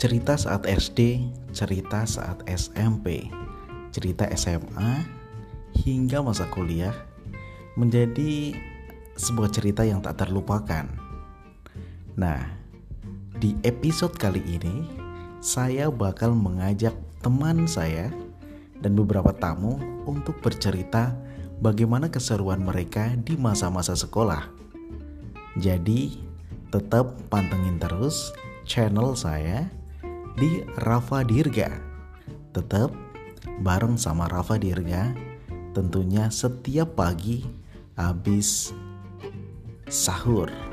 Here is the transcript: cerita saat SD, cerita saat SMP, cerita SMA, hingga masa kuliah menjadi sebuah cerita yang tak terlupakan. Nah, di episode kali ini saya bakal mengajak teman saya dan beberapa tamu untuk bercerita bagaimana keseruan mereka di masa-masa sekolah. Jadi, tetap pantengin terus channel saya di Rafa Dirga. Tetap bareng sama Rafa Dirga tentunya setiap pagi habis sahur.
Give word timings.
cerita 0.00 0.32
saat 0.32 0.64
SD, 0.64 1.28
cerita 1.52 2.08
saat 2.08 2.40
SMP, 2.48 3.28
cerita 3.92 4.24
SMA, 4.32 5.04
hingga 5.76 6.24
masa 6.24 6.48
kuliah 6.48 6.96
menjadi 7.76 8.56
sebuah 9.20 9.52
cerita 9.52 9.84
yang 9.84 10.00
tak 10.00 10.24
terlupakan. 10.24 10.88
Nah, 12.16 12.40
di 13.36 13.52
episode 13.60 14.16
kali 14.16 14.40
ini 14.48 14.88
saya 15.44 15.92
bakal 15.92 16.32
mengajak 16.32 16.96
teman 17.20 17.68
saya 17.68 18.08
dan 18.80 18.96
beberapa 18.96 19.36
tamu 19.36 19.76
untuk 20.08 20.40
bercerita 20.40 21.12
bagaimana 21.60 22.08
keseruan 22.08 22.64
mereka 22.64 23.12
di 23.20 23.36
masa-masa 23.36 23.92
sekolah. 23.92 24.48
Jadi, 25.60 26.16
tetap 26.72 27.20
pantengin 27.28 27.76
terus 27.76 28.32
channel 28.64 29.12
saya 29.12 29.68
di 30.36 30.62
Rafa 30.86 31.26
Dirga. 31.26 31.70
Tetap 32.54 32.94
bareng 33.62 33.98
sama 33.98 34.30
Rafa 34.30 34.58
Dirga 34.60 35.10
tentunya 35.74 36.30
setiap 36.30 36.98
pagi 36.98 37.46
habis 37.94 38.74
sahur. 39.90 40.69